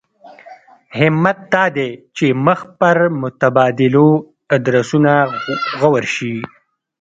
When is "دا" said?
1.53-1.65